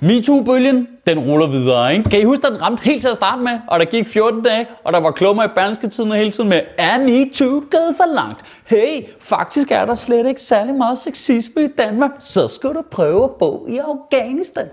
[0.00, 2.10] MeToo-bølgen, den ruller videre, ikke?
[2.10, 4.42] Kan I huske, at den ramte helt til at starte med, og der gik 14
[4.42, 8.14] dage, og der var klummer i Berlingske Tiden hele tiden med, er MeToo gået for
[8.14, 8.62] langt?
[8.66, 13.24] Hey, faktisk er der slet ikke særlig meget sexisme i Danmark, så skal du prøve
[13.24, 14.66] at bo i Afghanistan.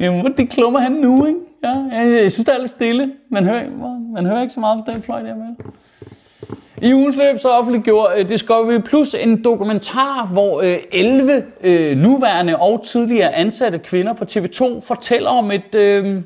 [0.00, 1.38] Jamen, hvor de klummer han nu, ikke?
[1.64, 3.12] Ja, jeg, jeg synes, det er lidt stille.
[3.30, 3.64] Man hører,
[4.14, 5.54] man hører ikke så meget fra den fløj der med.
[6.82, 12.56] I ugens løb så offentliggjorde øh, Discovery Plus en dokumentar, hvor øh, 11 øh, nuværende
[12.56, 16.22] og tidligere ansatte kvinder på TV2 fortæller om et, øh,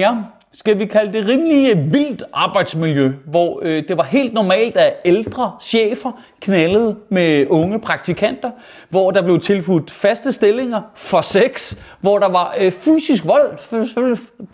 [0.00, 0.14] ja,
[0.54, 5.52] skal vi kalde det rimelig vildt arbejdsmiljø, hvor øh, det var helt normalt, at ældre
[5.60, 8.50] chefer knaldede med unge praktikanter,
[8.88, 13.58] hvor der blev tilbudt faste stillinger for sex, hvor der var øh, fysisk vold,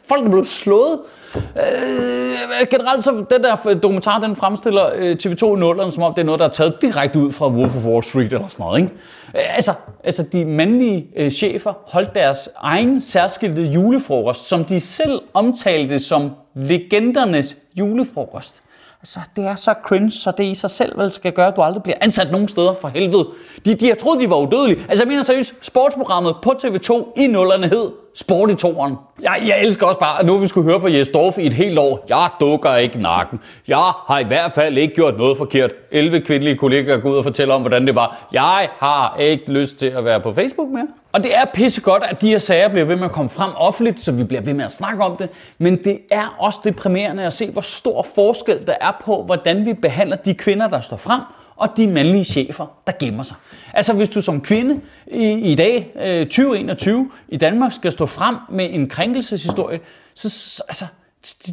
[0.08, 0.98] folk der blev slået.
[1.36, 6.14] Øh, generelt så den der øh, dokumentar, den fremstiller øh, TV2 i nullerne, som om
[6.14, 8.64] det er noget, der er taget direkte ud fra Wolf of Wall Street eller sådan
[8.64, 8.80] noget.
[8.80, 8.92] Ikke?
[9.34, 9.72] Øh, altså,
[10.04, 16.30] altså, de mandlige øh, chefer holdt deres egen særskilte julefrokost, som de selv omtalte som
[16.54, 18.62] legendernes julefrokost.
[19.00, 21.62] Altså, det er så cringe, så det i sig selv vel skal gøre, at du
[21.62, 23.28] aldrig bliver ansat nogen steder for helvede.
[23.64, 24.80] De, de har troet, de var udødelige.
[24.88, 28.96] Altså, jeg mener seriøst, sportsprogrammet på TV2 i nullerne hed Sport i toren.
[29.22, 31.52] Jeg, jeg elsker også bare, at nu vi skulle høre på Jes Dorf i et
[31.52, 32.04] helt år.
[32.08, 33.40] Jeg dukker ikke nakken.
[33.68, 35.70] Jeg har i hvert fald ikke gjort noget forkert.
[35.90, 38.26] 11 kvindelige kollegaer går ud og fortæller om, hvordan det var.
[38.32, 40.86] Jeg har ikke lyst til at være på Facebook mere.
[41.12, 44.00] Og det er pissegodt, at de her sager bliver ved med at komme frem offentligt,
[44.00, 45.30] så vi bliver ved med at snakke om det.
[45.58, 49.74] Men det er også deprimerende at se, hvor stor forskel der er på, hvordan vi
[49.74, 51.20] behandler de kvinder, der står frem,
[51.58, 53.36] og de mandlige chefer, der gemmer sig.
[53.74, 58.36] Altså hvis du som kvinde i, i dag, øh, 2021, i Danmark skal stå frem
[58.50, 59.80] med en krænkelseshistorie,
[60.14, 60.86] så, så altså,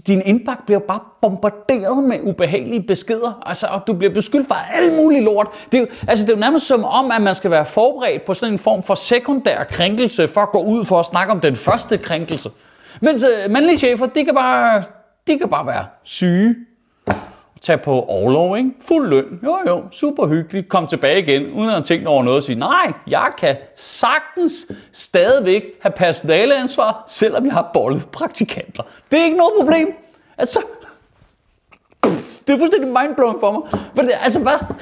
[0.08, 4.94] din indbakke bliver bare bombarderet med ubehagelige beskeder, altså, og du bliver beskyldt for alt
[4.94, 5.48] muligt lort.
[5.72, 8.26] Det er, jo, altså, det er jo nærmest som om, at man skal være forberedt
[8.26, 11.40] på sådan en form for sekundær krænkelse, for at gå ud for at snakke om
[11.40, 12.50] den første krænkelse.
[13.02, 14.84] Mens øh, mandlige chefer, de kan, bare,
[15.28, 16.56] de kan bare være syge,
[17.66, 18.72] tage på overlov, ikke?
[18.88, 19.40] Fuld løn.
[19.44, 20.70] Jo, jo, super hyggeligt.
[20.70, 25.64] Kom tilbage igen, uden at tænke over noget og sige, nej, jeg kan sagtens stadigvæk
[25.82, 28.84] have personaleansvar, selvom jeg har bollet praktikanter.
[29.12, 29.88] Det er ikke noget problem.
[30.38, 30.60] Altså,
[32.48, 33.62] det er fuldstændig mindblowing for mig.
[33.96, 34.76] For altså, hvad?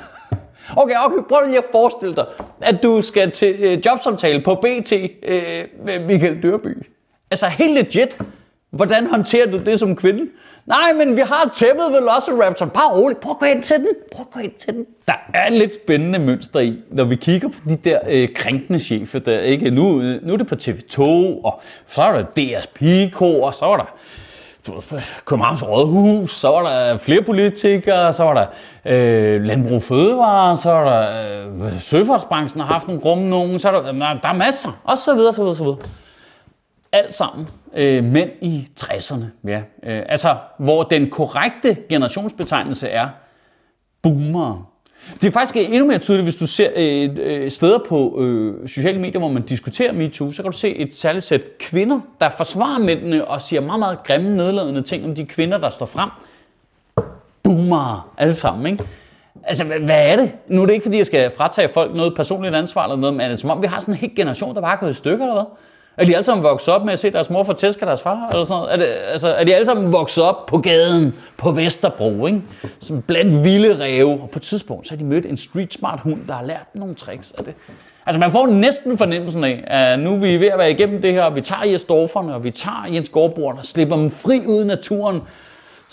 [0.78, 2.26] Okay, okay, prøv lige at forestille dig,
[2.62, 4.94] at du skal til øh, jobsamtale på BT
[5.24, 6.88] øh, med Michael Dørby.
[7.32, 8.22] Altså, helt legit.
[8.74, 10.26] Hvordan håndterer du det som kvinde?
[10.66, 12.66] Nej, men vi har tæppet Velociraptor.
[12.66, 13.20] Bare roligt.
[13.20, 13.88] Prøv at gå ind til den.
[14.12, 14.86] Prøv at gå ind til den.
[15.08, 19.20] Der er lidt spændende mønster i, når vi kigger på de der øh, krænkende chefer.
[19.20, 19.72] Der, ikke?
[19.72, 21.02] Nu, nu er det på TV2,
[21.44, 23.96] og så er der DS Pico, og så er der
[25.26, 28.46] Københavns Rådhus, så var der flere politikere, så var der
[28.86, 33.82] øh, Landbrug Fødevare, så var der øh, Søfartsbranchen har haft nogle grumme nogen, så er
[33.82, 33.92] der,
[34.24, 35.80] der er masser, og så videre, så videre, så videre
[36.94, 39.24] alt sammen øh, mænd i 60'erne.
[39.48, 39.62] Ja.
[39.84, 43.09] Øh, altså, hvor den korrekte generationsbetegnelse er
[44.02, 44.70] boomer.
[45.14, 49.00] Det er faktisk endnu mere tydeligt, hvis du ser øh, øh, steder på øh, sociale
[49.00, 52.80] medier, hvor man diskuterer MeToo, så kan du se et særligt sæt kvinder, der forsvarer
[52.80, 56.10] mændene og siger meget, meget grimme, nedladende ting om de kvinder, der står frem.
[57.44, 58.84] Boomer, alle sammen, ikke?
[59.44, 60.31] Altså, hvad, hvad er det?
[60.48, 63.22] Nu er det ikke, fordi jeg skal fratage folk noget personligt ansvar eller noget, men
[63.22, 64.94] er det som om, vi har sådan en hel generation, der bare er gået i
[64.94, 65.58] stykker, eller hvad?
[65.98, 68.28] Er de alle sammen vokset op med at se deres mor fortæske deres far?
[68.31, 68.74] Eller sådan noget?
[68.74, 72.42] Er, det, altså, er de alle sammen vokset op på gaden på Vesterbro, ikke?
[72.80, 74.12] Som blandt vilde ræve.
[74.22, 76.66] Og på et tidspunkt, så har de mødt en street smart hund, der har lært
[76.74, 77.54] nogle tricks af det.
[78.06, 81.13] Altså man får næsten fornemmelsen af, at nu er vi ved at være igennem det
[81.13, 84.40] her, og vi tager Jes Dorferne, og vi tager Jens Gårdbord og slipper dem fri
[84.48, 85.22] ud i naturen,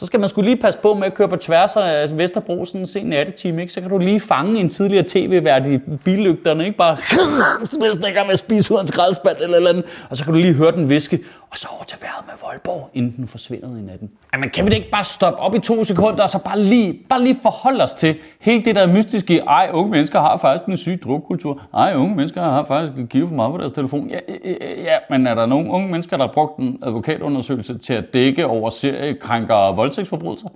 [0.00, 2.64] så skal man skulle lige passe på med at køre på tværs af altså, Vesterbro
[2.64, 3.72] sådan en sen nattetime, ikke?
[3.72, 6.76] Så kan du lige fange en tidligere tv-vært i billygterne, ikke?
[6.76, 6.96] Bare
[7.80, 10.06] næsten med at spise ud af en skraldespand eller eller andet.
[10.10, 11.20] Og så kan du lige høre den viske,
[11.50, 14.10] og så over til vejret med Voldborg, inden den forsvinder i natten.
[14.32, 17.00] Jamen, kan vi da ikke bare stoppe op i to sekunder, og så bare lige,
[17.08, 20.76] bare lige forholde os til hele det der mystiske, ej, unge mennesker har faktisk en
[20.76, 21.62] syg drukkultur.
[21.74, 24.10] Ej, unge mennesker har faktisk kigget for meget på deres telefon.
[24.10, 24.52] Ja, ja,
[24.82, 28.46] ja, men er der nogle unge mennesker, der har brugt en advokatundersøgelse til at dække
[28.46, 30.48] over seriekrænkere og voldtægtsforbrydelser?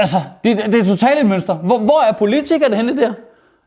[0.00, 1.54] Altså, det, det er totalt et mønster.
[1.54, 3.12] Hvor, hvor er politikerne henne der?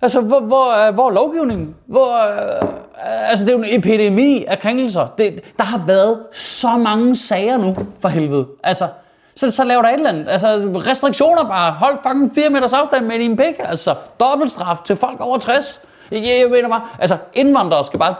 [0.01, 1.75] Altså, hvor, hvor, er, hvor er lovgivningen?
[1.87, 2.69] Hvor, øh,
[3.03, 5.07] Altså, det er jo en epidemi af krænkelser.
[5.17, 8.47] Det, der har været så mange sager nu, for helvede.
[8.63, 8.87] Altså,
[9.35, 10.29] så, så laver der et eller andet.
[10.29, 10.47] Altså,
[10.87, 11.71] restriktioner bare.
[11.71, 13.55] Hold fucking 4 meters afstand med din pik.
[13.59, 15.81] Altså, dobbeltstraf til folk over 60.
[16.11, 18.15] Jeg, jeg mener bare, altså, indvandrere skal bare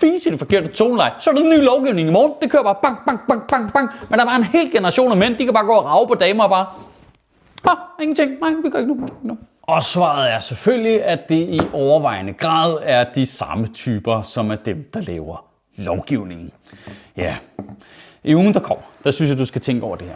[0.00, 1.12] fise i det forkerte toneleje.
[1.18, 2.32] Så er der en ny lovgivning i morgen.
[2.42, 3.90] Det kører bare bang, bang, bang, bang, bang.
[4.10, 6.14] Men der var en hel generation af mænd, de kan bare gå og rave på
[6.14, 6.66] damer og bare...
[7.68, 8.30] Ah, ingenting.
[8.40, 9.08] Nej, vi gør ikke nu.
[9.22, 9.38] nu.
[9.62, 14.56] Og svaret er selvfølgelig, at det i overvejende grad er de samme typer, som er
[14.56, 15.44] dem, der laver
[15.76, 16.50] lovgivningen.
[17.16, 17.36] Ja,
[18.24, 20.14] i ugen der kommer, der synes jeg, du skal tænke over det her.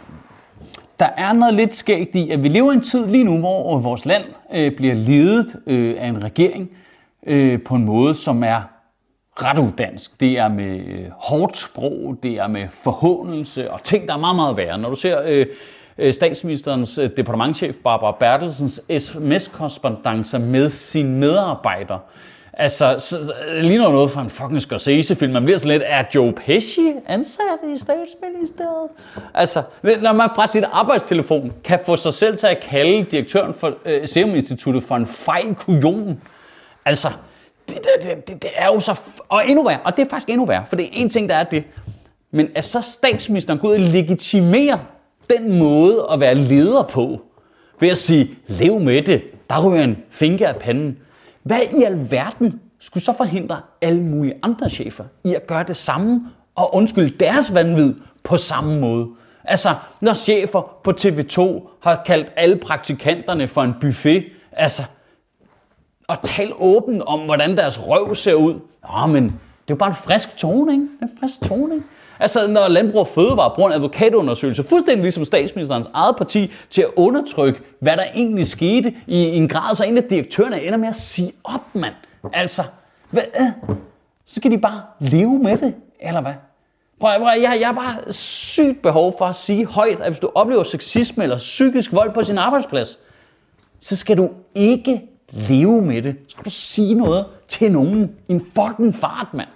[0.99, 3.77] Der er noget lidt skægt i, at vi lever i en tid lige nu, hvor
[3.77, 4.23] øh, vores land
[4.53, 6.69] øh, bliver ledet øh, af en regering
[7.27, 8.61] øh, på en måde, som er
[9.43, 10.09] ret.
[10.19, 14.35] Det er med øh, hårdt sprog, det er med forhåndelse og ting, der er meget,
[14.35, 14.77] meget værre.
[14.77, 15.45] Når du ser øh,
[15.97, 21.99] øh statsministerens øh, departementchef Barbara Bertelsens sms-korrespondancer med sine medarbejdere,
[22.59, 25.33] Altså, så, så, ligner noget fra en fucking Scorsese-film.
[25.33, 27.43] Man bliver sådan lidt, er Joe Pesci ansat
[27.73, 28.89] i statsministeriet?
[29.33, 33.73] Altså, når man fra sit arbejdstelefon kan få sig selv til at kalde direktøren for
[33.85, 36.21] øh, Serum Instituttet for en fejl kujon.
[36.85, 37.09] Altså,
[37.73, 38.99] det, det, det, det er jo så...
[39.29, 41.35] Og endnu værre, og det er faktisk endnu værre, for det er en ting, der
[41.35, 41.63] er det.
[42.31, 44.79] Men at så statsministeren gået og legitimere
[45.29, 47.21] den måde at være leder på,
[47.79, 50.97] ved at sige, lev med det, der ryger en finger af panden.
[51.43, 56.21] Hvad i alverden skulle så forhindre alle mulige andre chefer i at gøre det samme
[56.55, 57.93] og undskylde deres vanvid
[58.23, 59.07] på samme måde?
[59.43, 61.41] Altså, når chefer på TV2
[61.81, 64.83] har kaldt alle praktikanterne for en buffet, altså,
[66.09, 68.53] og tale åbent om, hvordan deres røv ser ud.
[68.53, 69.35] Nå, men det er
[69.69, 70.87] jo bare en frisk tone, ikke?
[71.01, 71.87] En frisk tone, ikke?
[72.19, 76.87] Altså, når Landbrug og Fødevare bruger en advokatundersøgelse, fuldstændig ligesom statsministerens eget parti, til at
[76.95, 80.95] undertrykke, hvad der egentlig skete i en grad, så en af direktørerne ender med at
[80.95, 81.93] sige op, mand.
[82.33, 82.63] Altså,
[83.09, 83.75] hvad, øh?
[84.25, 86.33] så skal de bare leve med det, eller hvad?
[86.99, 90.29] Prøv, prøv, jeg, jeg har bare sygt behov for at sige højt, at hvis du
[90.35, 92.99] oplever sexisme eller psykisk vold på sin arbejdsplads,
[93.79, 96.15] så skal du ikke leve med det.
[96.27, 99.49] Så skal du sige noget til nogen en fucking fart, mand.